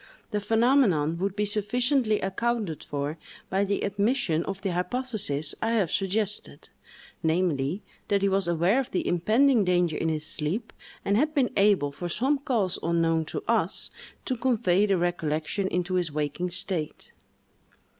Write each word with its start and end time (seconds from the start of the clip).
The 0.31 0.39
phenomenon 0.39 1.19
would 1.19 1.35
be 1.35 1.45
sufficiently 1.45 2.19
accounted 2.21 2.83
for 2.83 3.19
by 3.51 3.63
the 3.63 3.81
admission 3.83 4.43
of 4.45 4.59
the 4.63 4.71
hypothesis 4.73 5.53
I 5.61 5.73
have 5.73 5.91
suggested, 5.91 6.69
namely, 7.21 7.83
that 8.07 8.23
he 8.23 8.27
was 8.27 8.47
aware 8.47 8.79
of 8.79 8.89
the 8.89 9.07
impending 9.07 9.63
danger 9.63 9.95
in 9.97 10.09
his 10.09 10.25
sleep, 10.25 10.73
and 11.05 11.17
had 11.17 11.35
been 11.35 11.51
able, 11.55 11.91
from 11.91 12.09
some 12.09 12.39
cause 12.39 12.79
unknown 12.81 13.25
to 13.25 13.43
us, 13.47 13.91
to 14.25 14.35
convey 14.35 14.87
the 14.87 14.97
recollection 14.97 15.67
into 15.67 15.93
his 15.93 16.11
waking 16.11 16.49
state. 16.49 17.11